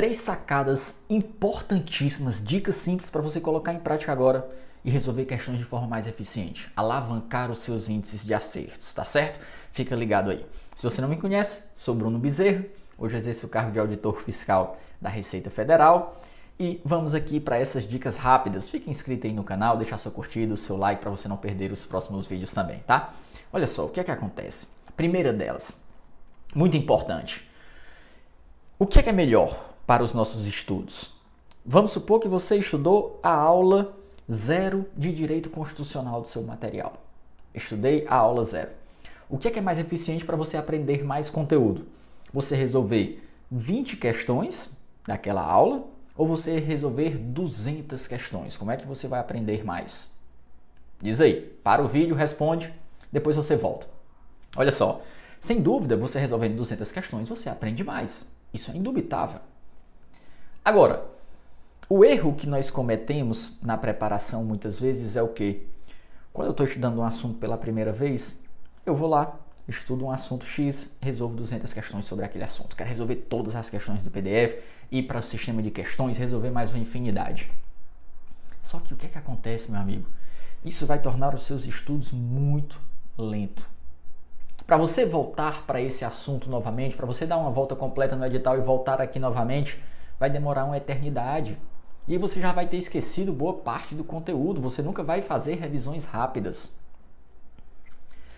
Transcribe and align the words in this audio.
três 0.00 0.16
sacadas 0.16 1.04
importantíssimas, 1.10 2.42
dicas 2.42 2.76
simples 2.76 3.10
para 3.10 3.20
você 3.20 3.38
colocar 3.38 3.74
em 3.74 3.78
prática 3.78 4.10
agora 4.10 4.48
e 4.82 4.90
resolver 4.90 5.26
questões 5.26 5.58
de 5.58 5.64
forma 5.66 5.86
mais 5.86 6.06
eficiente, 6.06 6.72
alavancar 6.74 7.50
os 7.50 7.58
seus 7.58 7.86
índices 7.90 8.24
de 8.24 8.32
acertos, 8.32 8.94
tá 8.94 9.04
certo? 9.04 9.38
Fica 9.70 9.94
ligado 9.94 10.30
aí. 10.30 10.46
Se 10.74 10.84
você 10.84 11.02
não 11.02 11.08
me 11.10 11.18
conhece, 11.18 11.60
sou 11.76 11.94
Bruno 11.94 12.18
Bezerro, 12.18 12.64
hoje 12.96 13.14
exerço 13.18 13.46
o 13.46 13.50
cargo 13.50 13.72
de 13.72 13.78
auditor 13.78 14.22
fiscal 14.22 14.78
da 14.98 15.10
Receita 15.10 15.50
Federal 15.50 16.18
e 16.58 16.80
vamos 16.82 17.12
aqui 17.12 17.38
para 17.38 17.58
essas 17.58 17.86
dicas 17.86 18.16
rápidas. 18.16 18.70
Fique 18.70 18.88
inscrito 18.88 19.26
aí 19.26 19.34
no 19.34 19.44
canal, 19.44 19.76
deixar 19.76 19.98
sua 19.98 20.10
curtida, 20.10 20.54
o 20.54 20.56
seu 20.56 20.78
like 20.78 21.02
para 21.02 21.10
você 21.10 21.28
não 21.28 21.36
perder 21.36 21.72
os 21.72 21.84
próximos 21.84 22.26
vídeos 22.26 22.54
também, 22.54 22.78
tá? 22.86 23.12
Olha 23.52 23.66
só, 23.66 23.84
o 23.84 23.90
que 23.90 24.00
é 24.00 24.04
que 24.04 24.10
acontece? 24.10 24.68
Primeira 24.96 25.30
delas, 25.30 25.78
muito 26.54 26.74
importante. 26.74 27.46
O 28.78 28.86
que 28.86 28.98
é, 28.98 29.02
que 29.02 29.10
é 29.10 29.12
melhor 29.12 29.69
para 29.90 30.04
os 30.04 30.14
nossos 30.14 30.46
estudos? 30.46 31.14
Vamos 31.66 31.90
supor 31.90 32.20
que 32.20 32.28
você 32.28 32.54
estudou 32.54 33.18
a 33.24 33.34
aula 33.34 33.92
zero 34.30 34.86
de 34.96 35.12
direito 35.12 35.50
constitucional 35.50 36.20
do 36.22 36.28
seu 36.28 36.42
material. 36.42 36.92
Estudei 37.52 38.06
a 38.06 38.14
aula 38.14 38.44
zero. 38.44 38.70
O 39.28 39.36
que 39.36 39.48
é, 39.48 39.50
que 39.50 39.58
é 39.58 39.62
mais 39.62 39.80
eficiente 39.80 40.24
para 40.24 40.36
você 40.36 40.56
aprender 40.56 41.02
mais 41.02 41.28
conteúdo? 41.28 41.88
Você 42.32 42.54
resolver 42.54 43.20
20 43.50 43.96
questões 43.96 44.70
daquela 45.08 45.42
aula 45.42 45.84
ou 46.16 46.24
você 46.24 46.60
resolver 46.60 47.18
200 47.18 48.06
questões? 48.06 48.56
Como 48.56 48.70
é 48.70 48.76
que 48.76 48.86
você 48.86 49.08
vai 49.08 49.18
aprender 49.18 49.64
mais? 49.64 50.08
Diz 51.02 51.20
aí, 51.20 51.52
para 51.64 51.82
o 51.82 51.88
vídeo, 51.88 52.14
responde, 52.14 52.72
depois 53.10 53.34
você 53.34 53.56
volta. 53.56 53.88
Olha 54.54 54.70
só, 54.70 55.02
sem 55.40 55.60
dúvida, 55.60 55.96
você 55.96 56.20
resolvendo 56.20 56.54
200 56.54 56.92
questões, 56.92 57.28
você 57.28 57.48
aprende 57.48 57.82
mais. 57.82 58.24
Isso 58.54 58.70
é 58.70 58.76
indubitável. 58.76 59.49
Agora, 60.70 61.04
o 61.88 62.04
erro 62.04 62.32
que 62.32 62.46
nós 62.46 62.70
cometemos 62.70 63.58
na 63.60 63.76
preparação 63.76 64.44
muitas 64.44 64.78
vezes 64.78 65.16
é 65.16 65.22
o 65.22 65.26
que? 65.26 65.66
Quando 66.32 66.46
eu 66.46 66.52
estou 66.52 66.64
estudando 66.64 67.00
um 67.00 67.04
assunto 67.04 67.40
pela 67.40 67.58
primeira 67.58 67.92
vez, 67.92 68.40
eu 68.86 68.94
vou 68.94 69.08
lá, 69.08 69.36
estudo 69.66 70.04
um 70.04 70.12
assunto 70.12 70.46
X, 70.46 70.88
resolvo 71.00 71.34
200 71.34 71.72
questões 71.72 72.04
sobre 72.04 72.24
aquele 72.24 72.44
assunto. 72.44 72.76
Quero 72.76 72.88
resolver 72.88 73.16
todas 73.16 73.56
as 73.56 73.68
questões 73.68 74.00
do 74.04 74.12
PDF, 74.12 74.62
ir 74.92 75.08
para 75.08 75.18
o 75.18 75.22
sistema 75.24 75.60
de 75.60 75.72
questões, 75.72 76.16
resolver 76.16 76.50
mais 76.50 76.70
uma 76.70 76.78
infinidade. 76.78 77.50
Só 78.62 78.78
que 78.78 78.94
o 78.94 78.96
que 78.96 79.06
é 79.06 79.08
que 79.08 79.18
acontece, 79.18 79.72
meu 79.72 79.80
amigo? 79.80 80.06
Isso 80.64 80.86
vai 80.86 81.00
tornar 81.00 81.34
os 81.34 81.46
seus 81.46 81.66
estudos 81.66 82.12
muito 82.12 82.80
lento. 83.18 83.68
Para 84.68 84.76
você 84.76 85.04
voltar 85.04 85.66
para 85.66 85.80
esse 85.80 86.04
assunto 86.04 86.48
novamente, 86.48 86.96
para 86.96 87.06
você 87.06 87.26
dar 87.26 87.38
uma 87.38 87.50
volta 87.50 87.74
completa 87.74 88.14
no 88.14 88.24
edital 88.24 88.56
e 88.56 88.60
voltar 88.60 89.00
aqui 89.00 89.18
novamente, 89.18 89.82
vai 90.20 90.28
demorar 90.28 90.66
uma 90.66 90.76
eternidade. 90.76 91.58
E 92.06 92.18
você 92.18 92.40
já 92.40 92.52
vai 92.52 92.66
ter 92.66 92.76
esquecido 92.76 93.32
boa 93.32 93.54
parte 93.54 93.94
do 93.94 94.04
conteúdo, 94.04 94.60
você 94.60 94.82
nunca 94.82 95.02
vai 95.02 95.22
fazer 95.22 95.54
revisões 95.54 96.04
rápidas. 96.04 96.74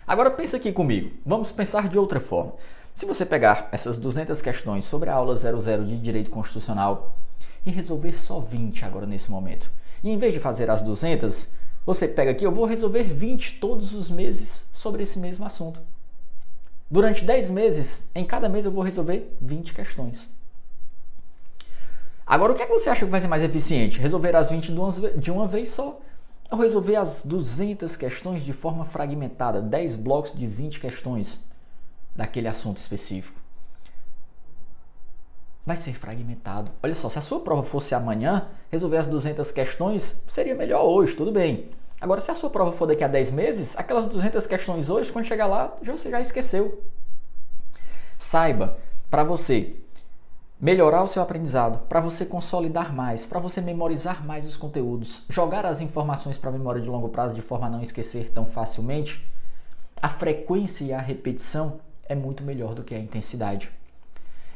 Agora 0.06 0.30
pensa 0.30 0.56
aqui 0.56 0.72
comigo, 0.72 1.10
vamos 1.26 1.50
pensar 1.50 1.88
de 1.88 1.98
outra 1.98 2.20
forma. 2.20 2.52
Se 2.94 3.06
você 3.06 3.24
pegar 3.24 3.68
essas 3.72 3.96
200 3.96 4.40
questões 4.42 4.84
sobre 4.84 5.10
a 5.10 5.14
aula 5.14 5.34
00 5.36 5.84
de 5.84 5.98
Direito 5.98 6.30
Constitucional 6.30 7.16
e 7.64 7.70
resolver 7.70 8.12
só 8.18 8.38
20 8.38 8.84
agora 8.84 9.06
nesse 9.06 9.30
momento, 9.30 9.70
e 10.04 10.10
em 10.10 10.18
vez 10.18 10.34
de 10.34 10.40
fazer 10.40 10.70
as 10.70 10.82
200, 10.82 11.52
você 11.86 12.06
pega 12.06 12.32
aqui, 12.32 12.44
eu 12.44 12.52
vou 12.52 12.66
resolver 12.66 13.04
20 13.04 13.58
todos 13.58 13.94
os 13.94 14.10
meses 14.10 14.68
sobre 14.72 15.02
esse 15.02 15.18
mesmo 15.18 15.46
assunto. 15.46 15.80
Durante 16.90 17.24
10 17.24 17.48
meses, 17.50 18.10
em 18.14 18.24
cada 18.24 18.48
mês 18.48 18.66
eu 18.66 18.72
vou 18.72 18.84
resolver 18.84 19.34
20 19.40 19.72
questões. 19.72 20.28
Agora, 22.32 22.54
o 22.54 22.56
que, 22.56 22.62
é 22.62 22.66
que 22.66 22.72
você 22.72 22.88
acha 22.88 23.04
que 23.04 23.10
vai 23.10 23.20
ser 23.20 23.28
mais 23.28 23.42
eficiente? 23.42 24.00
Resolver 24.00 24.34
as 24.34 24.50
20 24.50 24.72
de 25.18 25.30
uma 25.30 25.46
vez 25.46 25.68
só? 25.68 26.00
Ou 26.50 26.58
resolver 26.58 26.96
as 26.96 27.26
200 27.26 27.94
questões 27.94 28.42
de 28.42 28.54
forma 28.54 28.86
fragmentada, 28.86 29.60
10 29.60 29.96
blocos 29.96 30.32
de 30.32 30.46
20 30.46 30.80
questões 30.80 31.44
daquele 32.16 32.48
assunto 32.48 32.78
específico? 32.78 33.38
Vai 35.66 35.76
ser 35.76 35.92
fragmentado. 35.92 36.72
Olha 36.82 36.94
só, 36.94 37.10
se 37.10 37.18
a 37.18 37.20
sua 37.20 37.40
prova 37.40 37.62
fosse 37.62 37.94
amanhã, 37.94 38.48
resolver 38.70 38.96
as 38.96 39.08
200 39.08 39.50
questões 39.50 40.22
seria 40.26 40.54
melhor 40.54 40.84
hoje, 40.84 41.14
tudo 41.14 41.32
bem. 41.32 41.68
Agora, 42.00 42.18
se 42.18 42.30
a 42.30 42.34
sua 42.34 42.48
prova 42.48 42.72
for 42.72 42.86
daqui 42.86 43.04
a 43.04 43.08
10 43.08 43.30
meses, 43.32 43.78
aquelas 43.78 44.06
200 44.06 44.46
questões 44.46 44.88
hoje, 44.88 45.12
quando 45.12 45.26
chegar 45.26 45.48
lá, 45.48 45.76
você 45.82 46.08
já 46.08 46.18
esqueceu. 46.18 46.82
Saiba, 48.18 48.78
para 49.10 49.22
você 49.22 49.76
melhorar 50.62 51.02
o 51.02 51.08
seu 51.08 51.20
aprendizado, 51.20 51.88
para 51.88 52.00
você 52.00 52.24
consolidar 52.24 52.94
mais, 52.94 53.26
para 53.26 53.40
você 53.40 53.60
memorizar 53.60 54.24
mais 54.24 54.46
os 54.46 54.56
conteúdos, 54.56 55.24
jogar 55.28 55.66
as 55.66 55.80
informações 55.80 56.38
para 56.38 56.50
a 56.50 56.52
memória 56.52 56.80
de 56.80 56.88
longo 56.88 57.08
prazo 57.08 57.34
de 57.34 57.42
forma 57.42 57.66
a 57.66 57.70
não 57.70 57.82
esquecer 57.82 58.30
tão 58.30 58.46
facilmente, 58.46 59.28
a 60.00 60.08
frequência 60.08 60.84
e 60.84 60.92
a 60.92 61.00
repetição 61.00 61.80
é 62.08 62.14
muito 62.14 62.44
melhor 62.44 62.76
do 62.76 62.84
que 62.84 62.94
a 62.94 62.98
intensidade. 62.98 63.72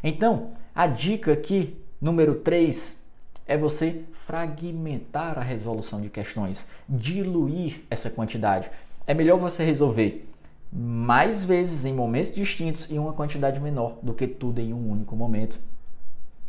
Então, 0.00 0.53
a 0.72 0.87
dica 0.87 1.33
aqui, 1.33 1.77
número 2.00 2.37
3, 2.37 3.05
é 3.45 3.59
você 3.59 4.05
fragmentar 4.12 5.37
a 5.37 5.43
resolução 5.43 6.00
de 6.00 6.09
questões, 6.09 6.69
diluir 6.89 7.83
essa 7.91 8.11
quantidade. 8.11 8.71
É 9.09 9.15
melhor 9.15 9.41
você 9.41 9.65
resolver 9.65 10.28
mais 10.72 11.43
vezes 11.43 11.84
em 11.84 11.93
momentos 11.93 12.33
distintos 12.33 12.89
e 12.93 12.97
uma 12.97 13.12
quantidade 13.12 13.59
menor 13.59 13.99
do 14.00 14.15
que 14.15 14.28
tudo 14.28 14.61
em 14.61 14.72
um 14.72 14.89
único 14.89 15.16
momento. 15.16 15.59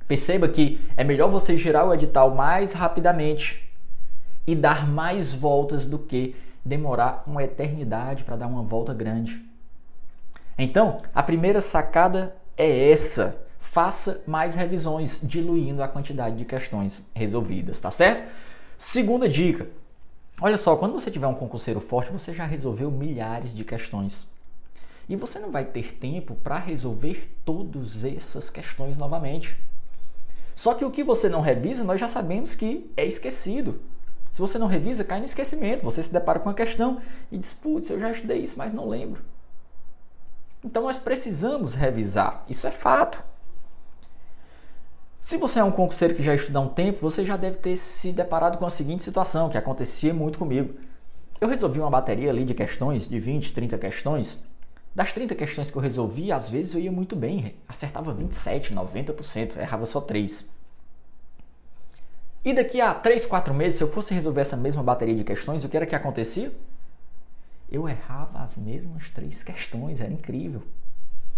Perceba 0.08 0.48
que 0.48 0.80
é 0.96 1.04
melhor 1.04 1.30
você 1.30 1.58
girar 1.58 1.86
o 1.88 1.94
edital 1.94 2.34
mais 2.34 2.74
rapidamente 2.74 3.70
e 4.46 4.56
dar 4.56 4.88
mais 4.88 5.34
voltas 5.34 5.86
do 5.86 6.00
que 6.00 6.36
demorar 6.64 7.24
uma 7.28 7.44
eternidade 7.44 8.24
para 8.24 8.38
dar 8.38 8.48
uma 8.48 8.64
volta 8.64 8.94
grande. 8.94 9.44
Então, 10.58 10.98
a 11.14 11.22
primeira 11.22 11.62
sacada 11.62 12.36
é 12.58 12.92
essa. 12.92 13.44
Faça 13.60 14.24
mais 14.26 14.56
revisões, 14.56 15.20
diluindo 15.22 15.84
a 15.84 15.88
quantidade 15.88 16.38
de 16.38 16.46
questões 16.46 17.10
resolvidas, 17.14 17.80
tá 17.80 17.92
certo? 17.92 18.24
Segunda 18.78 19.28
dica. 19.28 19.68
Olha 20.40 20.58
só, 20.58 20.76
quando 20.76 20.94
você 20.94 21.12
tiver 21.12 21.28
um 21.28 21.34
concurseiro 21.34 21.80
forte, 21.80 22.12
você 22.12 22.34
já 22.34 22.46
resolveu 22.46 22.90
milhares 22.90 23.56
de 23.56 23.66
questões. 23.66 24.28
E 25.10 25.16
você 25.16 25.40
não 25.40 25.52
vai 25.52 25.66
ter 25.66 25.94
tempo 25.96 26.36
para 26.36 26.60
resolver 26.60 27.30
todas 27.44 28.04
essas 28.04 28.50
questões 28.50 28.98
novamente. 28.98 29.58
Só 30.58 30.74
que 30.74 30.84
o 30.84 30.90
que 30.90 31.04
você 31.04 31.30
não 31.30 31.40
revisa, 31.40 31.84
nós 31.84 32.00
já 32.00 32.08
sabemos 32.08 32.56
que 32.56 32.92
é 32.98 33.06
esquecido. 33.06 33.80
Se 34.32 34.42
você 34.42 34.58
não 34.58 34.66
revisa, 34.66 35.04
cai 35.04 35.20
no 35.20 35.26
esquecimento. 35.26 35.84
Você 35.84 36.02
se 36.02 36.12
depara 36.12 36.40
com 36.40 36.50
uma 36.50 36.56
questão 36.56 37.00
e 37.32 37.38
diz: 37.38 37.54
Putz, 37.54 37.92
eu 37.92 38.00
já 38.00 38.10
estudei 38.10 38.40
isso, 38.40 38.58
mas 38.58 38.74
não 38.74 38.90
lembro. 38.90 39.22
Então 40.66 40.82
nós 40.82 40.98
precisamos 40.98 41.76
revisar. 41.76 42.44
Isso 42.50 42.66
é 42.66 42.72
fato. 42.72 43.24
Se 45.22 45.38
você 45.38 45.60
é 45.60 45.64
um 45.64 45.72
concurseiro 45.72 46.16
que 46.16 46.24
já 46.24 46.34
estuda 46.34 46.58
há 46.58 46.62
um 46.64 46.70
tempo, 46.70 46.98
você 46.98 47.24
já 47.24 47.38
deve 47.38 47.58
ter 47.58 47.78
se 47.78 48.12
deparado 48.12 48.58
com 48.58 48.66
a 48.66 48.72
seguinte 48.72 49.04
situação, 49.04 49.50
que 49.50 49.60
acontecia 49.60 50.12
muito 50.12 50.40
comigo. 50.40 50.74
Eu 51.40 51.48
resolvi 51.48 51.80
uma 51.80 51.92
bateria 51.92 52.32
ali 52.32 52.44
de 52.44 52.56
questões, 52.56 53.08
de 53.08 53.20
20, 53.20 53.54
30 53.54 53.78
questões, 53.78 54.44
das 54.98 55.14
30 55.14 55.36
questões 55.36 55.70
que 55.70 55.78
eu 55.78 55.82
resolvi, 55.82 56.32
às 56.32 56.50
vezes 56.50 56.74
eu 56.74 56.82
ia 56.82 56.92
muito 56.92 57.16
bem, 57.16 57.54
acertava 57.68 58.12
27, 58.12 58.74
90%, 58.74 59.58
errava 59.58 59.86
só 59.86 60.02
3. 60.02 60.50
E 62.44 62.52
daqui 62.52 62.82
a 62.82 62.96
3, 62.96 63.28
4 63.28 63.54
meses, 63.54 63.78
se 63.78 63.84
eu 63.84 63.92
fosse 63.92 64.12
resolver 64.16 64.42
essa 64.42 64.58
mesma 64.58 64.82
bateria 64.82 65.14
de 65.14 65.24
questões, 65.24 65.64
o 65.64 65.70
que 65.70 65.78
era 65.78 65.86
que 65.86 65.96
acontecia? 65.96 66.52
Eu 67.72 67.88
errava 67.88 68.40
as 68.40 68.58
mesmas 68.58 69.12
três 69.12 69.44
questões, 69.44 70.02
era 70.02 70.12
incrível. 70.12 70.64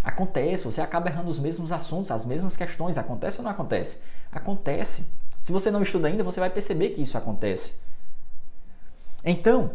Acontece, 0.01 0.63
você 0.63 0.79
acaba 0.79 1.09
errando 1.09 1.27
os 1.27 1.37
mesmos 1.37 1.73
assuntos, 1.73 2.11
as 2.11 2.25
mesmas 2.25 2.55
questões. 2.55 2.97
Acontece 2.97 3.39
ou 3.39 3.43
não 3.43 3.51
acontece? 3.51 3.97
Acontece. 4.31 5.11
Se 5.41 5.51
você 5.51 5.69
não 5.69 5.83
estuda 5.83 6.07
ainda, 6.07 6.23
você 6.23 6.39
vai 6.39 6.49
perceber 6.49 6.91
que 6.91 7.01
isso 7.01 7.17
acontece. 7.17 7.73
Então, 9.21 9.71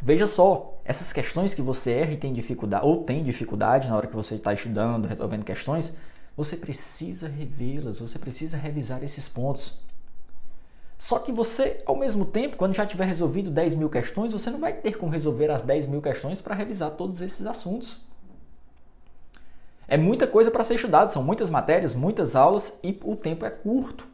veja 0.00 0.28
só, 0.28 0.79
essas 0.90 1.12
questões 1.12 1.54
que 1.54 1.62
você 1.62 1.92
erra 1.92 2.12
e 2.14 2.16
tem 2.16 2.32
dificuldade, 2.32 2.84
ou 2.84 3.04
tem 3.04 3.22
dificuldade 3.22 3.88
na 3.88 3.96
hora 3.96 4.08
que 4.08 4.16
você 4.16 4.34
está 4.34 4.52
estudando, 4.52 5.06
resolvendo 5.06 5.44
questões, 5.44 5.92
você 6.36 6.56
precisa 6.56 7.28
revê-las, 7.28 8.00
você 8.00 8.18
precisa 8.18 8.56
revisar 8.56 9.00
esses 9.04 9.28
pontos. 9.28 9.78
Só 10.98 11.20
que 11.20 11.30
você, 11.30 11.80
ao 11.86 11.96
mesmo 11.96 12.24
tempo, 12.24 12.56
quando 12.56 12.74
já 12.74 12.84
tiver 12.84 13.04
resolvido 13.04 13.52
10 13.52 13.76
mil 13.76 13.88
questões, 13.88 14.32
você 14.32 14.50
não 14.50 14.58
vai 14.58 14.72
ter 14.72 14.98
como 14.98 15.12
resolver 15.12 15.48
as 15.52 15.62
10 15.62 15.86
mil 15.86 16.02
questões 16.02 16.40
para 16.40 16.56
revisar 16.56 16.90
todos 16.90 17.22
esses 17.22 17.46
assuntos. 17.46 18.00
É 19.86 19.96
muita 19.96 20.26
coisa 20.26 20.50
para 20.50 20.64
ser 20.64 20.74
estudada, 20.74 21.08
são 21.08 21.22
muitas 21.22 21.50
matérias, 21.50 21.94
muitas 21.94 22.34
aulas 22.34 22.80
e 22.82 22.98
o 23.04 23.14
tempo 23.14 23.46
é 23.46 23.50
curto. 23.50 24.08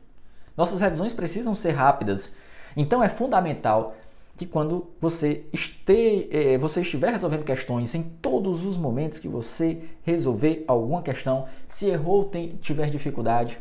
Nossas 0.54 0.82
revisões 0.82 1.14
precisam 1.14 1.54
ser 1.54 1.70
rápidas. 1.70 2.32
Então 2.76 3.02
é 3.02 3.08
fundamental 3.08 3.96
que 4.36 4.44
quando 4.44 4.88
você, 5.00 5.46
este, 5.52 6.28
é, 6.30 6.58
você 6.58 6.82
estiver 6.82 7.10
resolvendo 7.10 7.42
questões 7.42 7.94
em 7.94 8.02
todos 8.02 8.64
os 8.64 8.76
momentos 8.76 9.18
que 9.18 9.28
você 9.28 9.82
resolver 10.02 10.64
alguma 10.68 11.02
questão, 11.02 11.46
se 11.66 11.86
errou, 11.86 12.26
tem, 12.26 12.48
tiver 12.60 12.90
dificuldade, 12.90 13.58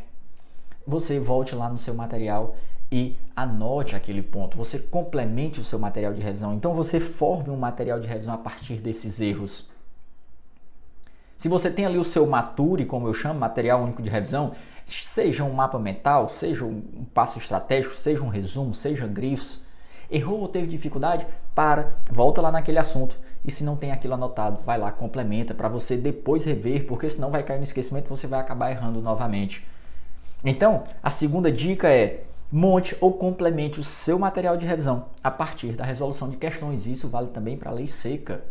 você 0.85 1.17
volte 1.17 1.55
lá 1.55 1.69
no 1.69 1.77
seu 1.77 1.93
material 1.93 2.57
e 2.91 3.17
anote 3.35 3.95
aquele 3.95 4.21
ponto. 4.21 4.57
Você 4.57 4.77
complemente 4.77 5.59
o 5.59 5.63
seu 5.63 5.79
material 5.79 6.13
de 6.13 6.21
revisão. 6.21 6.53
Então 6.53 6.73
você 6.73 6.99
forme 6.99 7.49
um 7.49 7.57
material 7.57 7.99
de 7.99 8.07
revisão 8.07 8.33
a 8.33 8.37
partir 8.37 8.75
desses 8.75 9.19
erros. 9.21 9.69
Se 11.37 11.47
você 11.47 11.71
tem 11.71 11.85
ali 11.85 11.97
o 11.97 12.03
seu 12.03 12.27
Mature, 12.27 12.85
como 12.85 13.07
eu 13.07 13.13
chamo, 13.13 13.39
material 13.39 13.81
único 13.81 14.01
de 14.01 14.09
revisão, 14.09 14.53
seja 14.85 15.43
um 15.43 15.53
mapa 15.53 15.79
mental, 15.79 16.29
seja 16.29 16.63
um 16.63 17.05
passo 17.13 17.39
estratégico, 17.39 17.95
seja 17.95 18.21
um 18.21 18.29
resumo, 18.29 18.73
seja 18.73 19.07
grifos, 19.07 19.64
errou 20.09 20.39
ou 20.39 20.47
teve 20.47 20.67
dificuldade, 20.67 21.25
para, 21.53 21.93
volta 22.11 22.41
lá 22.41 22.51
naquele 22.51 22.79
assunto 22.79 23.17
e 23.45 23.51
se 23.51 23.63
não 23.63 23.75
tem 23.75 23.91
aquilo 23.91 24.15
anotado, 24.15 24.61
vai 24.63 24.77
lá, 24.77 24.91
complementa 24.91 25.53
para 25.53 25.69
você 25.69 25.95
depois 25.95 26.43
rever, 26.43 26.87
porque 26.87 27.09
senão 27.09 27.29
vai 27.29 27.43
cair 27.43 27.57
no 27.57 27.63
esquecimento 27.63 28.07
e 28.07 28.09
você 28.09 28.25
vai 28.25 28.39
acabar 28.39 28.71
errando 28.71 29.01
novamente. 29.01 29.65
Então, 30.43 30.83
a 31.01 31.11
segunda 31.11 31.51
dica 31.51 31.87
é 31.87 32.23
monte 32.51 32.97
ou 32.99 33.13
complemente 33.13 33.79
o 33.79 33.83
seu 33.83 34.17
material 34.17 34.57
de 34.57 34.65
revisão 34.65 35.05
a 35.23 35.29
partir 35.29 35.73
da 35.73 35.85
resolução 35.85 36.29
de 36.29 36.37
questões. 36.37 36.87
Isso 36.87 37.07
vale 37.07 37.27
também 37.27 37.55
para 37.55 37.69
a 37.69 37.73
lei 37.73 37.85
seca. 37.85 38.43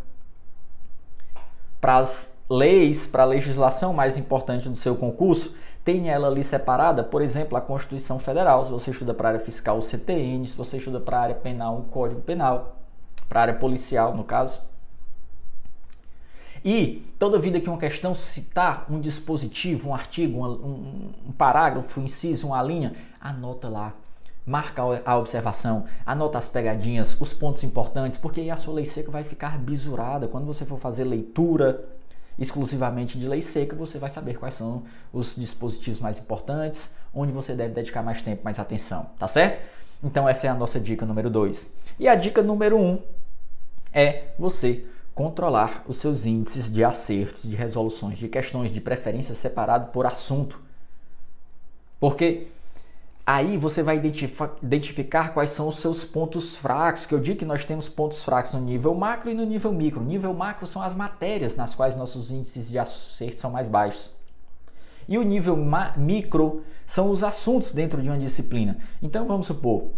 Para 1.81 1.97
as 1.97 2.41
leis, 2.49 3.05
para 3.05 3.23
a 3.23 3.27
legislação 3.27 3.93
mais 3.93 4.15
importante 4.15 4.69
do 4.69 4.75
seu 4.75 4.95
concurso, 4.95 5.55
tem 5.85 6.09
ela 6.09 6.27
ali 6.27 6.43
separada, 6.43 7.03
por 7.03 7.21
exemplo, 7.21 7.55
a 7.55 7.61
Constituição 7.61 8.17
Federal, 8.17 8.65
se 8.65 8.71
você 8.71 8.89
estuda 8.89 9.13
para 9.13 9.29
a 9.29 9.31
área 9.33 9.39
fiscal, 9.39 9.77
o 9.77 9.81
CTN, 9.83 10.47
se 10.47 10.57
você 10.57 10.77
estuda 10.77 10.99
para 10.99 11.19
a 11.19 11.21
área 11.21 11.35
penal, 11.35 11.77
o 11.77 11.83
Código 11.83 12.21
Penal, 12.21 12.79
para 13.29 13.39
a 13.39 13.43
área 13.43 13.53
policial, 13.53 14.15
no 14.15 14.23
caso. 14.23 14.61
E 16.63 17.07
toda 17.19 17.37
vida 17.37 17.61
que 17.61 17.69
uma 17.69 17.77
questão 17.77 18.15
citar 18.15 18.87
um 18.89 18.99
dispositivo, 18.99 19.89
um 19.89 19.93
artigo, 19.93 20.39
um, 20.39 20.49
um, 20.49 21.13
um 21.27 21.31
parágrafo, 21.31 22.01
um 22.01 22.05
inciso, 22.05 22.47
uma 22.47 22.63
linha, 22.63 22.95
anota 23.21 23.69
lá. 23.69 23.93
Marca 24.43 24.81
a 25.05 25.17
observação, 25.17 25.85
anota 26.03 26.39
as 26.39 26.47
pegadinhas, 26.47 27.15
os 27.21 27.31
pontos 27.31 27.63
importantes, 27.63 28.17
porque 28.19 28.41
aí 28.41 28.49
a 28.49 28.57
sua 28.57 28.73
lei 28.73 28.85
seca 28.85 29.11
vai 29.11 29.23
ficar 29.23 29.59
bisurada. 29.59 30.27
Quando 30.27 30.47
você 30.47 30.65
for 30.65 30.79
fazer 30.79 31.03
leitura 31.03 31.85
exclusivamente 32.37 33.17
de 33.17 33.27
lei 33.27 33.41
seca, 33.41 33.75
você 33.75 33.97
vai 33.97 34.09
saber 34.09 34.37
quais 34.37 34.55
são 34.55 34.83
os 35.13 35.35
dispositivos 35.35 35.99
mais 35.99 36.19
importantes, 36.19 36.91
onde 37.13 37.31
você 37.31 37.53
deve 37.53 37.73
dedicar 37.73 38.03
mais 38.03 38.21
tempo, 38.21 38.43
mais 38.43 38.59
atenção, 38.59 39.09
tá 39.17 39.27
certo? 39.27 39.65
Então 40.03 40.27
essa 40.27 40.47
é 40.47 40.49
a 40.49 40.53
nossa 40.53 40.79
dica 40.79 41.05
número 41.05 41.29
2. 41.29 41.73
E 41.99 42.07
a 42.07 42.15
dica 42.15 42.41
número 42.41 42.77
1 42.77 42.81
um 42.81 43.01
é 43.93 44.23
você 44.37 44.85
controlar 45.13 45.83
os 45.87 45.97
seus 45.97 46.25
índices 46.25 46.69
de 46.69 46.83
acertos 46.83 47.43
de 47.43 47.55
resoluções 47.55 48.17
de 48.17 48.27
questões 48.27 48.69
de 48.69 48.81
preferência 48.81 49.33
separado 49.33 49.91
por 49.91 50.05
assunto. 50.05 50.59
Porque 51.99 52.47
aí 53.25 53.57
você 53.57 53.81
vai 53.81 53.97
identificar 53.97 55.33
quais 55.33 55.49
são 55.49 55.67
os 55.67 55.79
seus 55.79 56.05
pontos 56.05 56.55
fracos, 56.55 57.05
que 57.05 57.13
eu 57.13 57.19
digo 57.19 57.39
que 57.39 57.45
nós 57.45 57.65
temos 57.65 57.89
pontos 57.89 58.23
fracos 58.23 58.53
no 58.53 58.61
nível 58.61 58.93
macro 58.93 59.29
e 59.29 59.33
no 59.33 59.45
nível 59.45 59.71
micro. 59.71 60.03
Nível 60.03 60.33
macro 60.33 60.67
são 60.67 60.81
as 60.81 60.95
matérias 60.95 61.55
nas 61.55 61.73
quais 61.73 61.95
nossos 61.95 62.31
índices 62.31 62.69
de 62.69 62.77
acerto 62.77 63.39
são 63.39 63.51
mais 63.51 63.67
baixos. 63.67 64.13
E 65.07 65.17
o 65.17 65.23
nível 65.23 65.57
micro 65.97 66.63
são 66.85 67.09
os 67.09 67.23
assuntos 67.23 67.71
dentro 67.71 68.01
de 68.01 68.09
uma 68.09 68.17
disciplina. 68.17 68.77
Então 69.01 69.25
vamos 69.25 69.47
supor, 69.47 69.89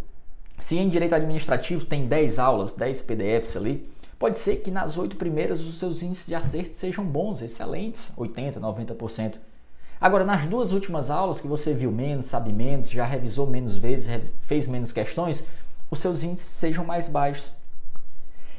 se 0.57 0.77
em 0.77 0.87
direito 0.87 1.15
administrativo 1.15 1.85
tem 1.85 2.07
10 2.07 2.39
aulas, 2.39 2.73
10 2.73 3.01
PDFs 3.03 3.55
ali, 3.55 3.89
Pode 4.19 4.39
ser 4.39 4.57
que 4.57 4.71
nas 4.71 4.97
oito 4.97 5.15
primeiras 5.15 5.61
os 5.61 5.75
seus 5.75 6.01
índices 6.01 6.25
de 6.25 6.33
acerto 6.33 6.75
sejam 6.75 7.05
bons, 7.05 7.41
excelentes, 7.41 8.11
80%, 8.17 8.59
90%. 8.59 9.35
Agora, 9.99 10.23
nas 10.23 10.45
duas 10.45 10.71
últimas 10.71 11.09
aulas 11.09 11.39
que 11.39 11.47
você 11.47 11.73
viu 11.73 11.91
menos, 11.91 12.27
sabe 12.27 12.53
menos, 12.53 12.89
já 12.89 13.05
revisou 13.05 13.47
menos 13.47 13.77
vezes, 13.77 14.21
fez 14.41 14.67
menos 14.67 14.91
questões, 14.91 15.43
os 15.89 15.99
seus 15.99 16.23
índices 16.23 16.47
sejam 16.47 16.85
mais 16.85 17.07
baixos. 17.07 17.55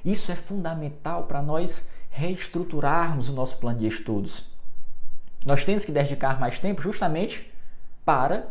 Isso 0.04 0.32
é 0.32 0.34
fundamental 0.34 1.24
para 1.24 1.42
nós 1.42 1.88
reestruturarmos 2.10 3.28
o 3.28 3.32
nosso 3.32 3.58
plano 3.58 3.78
de 3.78 3.86
estudos. 3.86 4.46
Nós 5.46 5.64
temos 5.64 5.84
que 5.84 5.92
dedicar 5.92 6.40
mais 6.40 6.58
tempo 6.58 6.82
justamente 6.82 7.52
para 8.04 8.48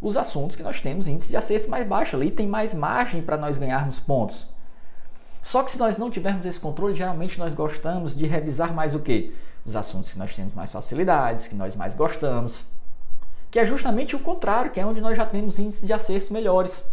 os 0.00 0.16
assuntos 0.16 0.56
que 0.56 0.62
nós 0.62 0.80
temos 0.80 1.08
índice 1.08 1.30
de 1.30 1.36
acerto 1.36 1.70
mais 1.70 1.86
baixo. 1.86 2.16
Ali 2.16 2.30
tem 2.30 2.46
mais 2.46 2.72
margem 2.72 3.22
para 3.22 3.36
nós 3.36 3.58
ganharmos 3.58 3.98
pontos. 3.98 4.46
Só 5.50 5.64
que 5.64 5.72
se 5.72 5.80
nós 5.80 5.98
não 5.98 6.12
tivermos 6.12 6.46
esse 6.46 6.60
controle, 6.60 6.94
geralmente 6.94 7.36
nós 7.36 7.52
gostamos 7.52 8.14
de 8.14 8.24
revisar 8.24 8.72
mais 8.72 8.94
o 8.94 9.00
que? 9.00 9.34
Os 9.66 9.74
assuntos 9.74 10.12
que 10.12 10.16
nós 10.16 10.32
temos 10.36 10.54
mais 10.54 10.70
facilidades, 10.70 11.48
que 11.48 11.56
nós 11.56 11.74
mais 11.74 11.92
gostamos. 11.92 12.66
Que 13.50 13.58
é 13.58 13.66
justamente 13.66 14.14
o 14.14 14.20
contrário, 14.20 14.70
que 14.70 14.78
é 14.78 14.86
onde 14.86 15.00
nós 15.00 15.16
já 15.16 15.26
temos 15.26 15.58
índices 15.58 15.84
de 15.84 15.92
acertos 15.92 16.30
melhores. 16.30 16.88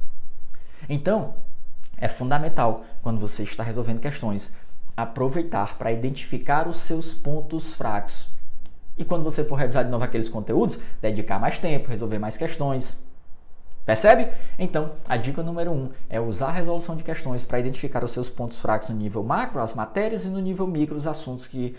Então, 0.89 1.35
é 1.99 2.07
fundamental, 2.07 2.83
quando 3.03 3.19
você 3.19 3.43
está 3.43 3.61
resolvendo 3.61 3.99
questões, 3.99 4.51
aproveitar 4.95 5.77
para 5.77 5.91
identificar 5.91 6.67
os 6.67 6.77
seus 6.77 7.13
pontos 7.13 7.75
fracos. 7.75 8.29
E 8.97 9.05
quando 9.05 9.23
você 9.23 9.43
for 9.43 9.53
revisar 9.53 9.85
de 9.85 9.91
novo 9.91 10.03
aqueles 10.03 10.29
conteúdos, 10.29 10.79
dedicar 10.99 11.37
mais 11.37 11.59
tempo, 11.59 11.89
resolver 11.89 12.17
mais 12.17 12.37
questões, 12.37 12.97
Percebe? 13.87 14.27
Então, 14.59 14.91
a 15.07 15.15
dica 15.15 15.41
número 15.41 15.71
um 15.71 15.89
é 16.09 16.19
usar 16.19 16.49
a 16.49 16.51
resolução 16.51 16.97
de 16.97 17.03
questões 17.03 17.45
para 17.45 17.57
identificar 17.57 18.03
os 18.03 18.11
seus 18.11 18.29
pontos 18.29 18.59
fracos 18.59 18.89
no 18.89 18.97
nível 18.97 19.23
macro, 19.23 19.61
as 19.61 19.73
matérias, 19.73 20.25
e 20.25 20.27
no 20.27 20.41
nível 20.41 20.67
micro, 20.67 20.97
os 20.97 21.07
assuntos 21.07 21.47
que 21.47 21.73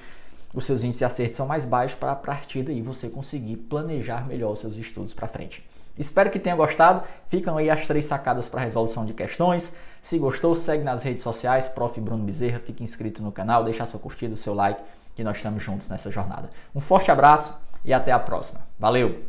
os 0.55 0.65
seus 0.65 0.83
índices 0.83 1.01
de 1.01 1.05
acerto 1.05 1.37
são 1.37 1.47
mais 1.47 1.67
baixos 1.67 1.99
para 1.99 2.13
a 2.13 2.17
partir 2.17 2.63
daí 2.63 2.81
você 2.81 3.11
conseguir 3.11 3.57
planejar 3.57 4.27
melhor 4.27 4.53
os 4.53 4.59
seus 4.59 4.79
estudos 4.79 5.13
para 5.13 5.29
frente. 5.29 5.63
Espero 5.99 6.31
que 6.31 6.39
tenha 6.39 6.57
gostado. 6.57 7.03
Ficam 7.29 7.59
aí 7.59 7.69
as 7.69 7.87
três 7.87 8.07
sacadas 8.07 8.49
para 8.49 8.63
resolução 8.63 9.05
de 9.05 9.13
questões. 9.13 9.77
Se 10.01 10.19
gostou, 10.19 10.57
segue 10.57 10.83
nas 10.83 11.03
redes 11.03 11.23
sociais, 11.23 11.69
Prof. 11.69 12.01
Bruno 12.01 12.25
Bezerra, 12.25 12.59
fique 12.59 12.83
inscrito 12.83 13.23
no 13.23 13.31
canal, 13.31 13.65
deixa 13.65 13.85
sua 13.85 14.01
curtida, 14.01 14.33
o 14.33 14.37
seu 14.37 14.55
like, 14.55 14.81
que 15.15 15.23
nós 15.23 15.37
estamos 15.37 15.63
juntos 15.63 15.91
nessa 15.91 16.11
jornada. 16.11 16.49
Um 16.75 16.81
forte 16.81 17.11
abraço 17.11 17.61
e 17.85 17.93
até 17.93 18.13
a 18.13 18.19
próxima. 18.19 18.61
Valeu! 18.79 19.25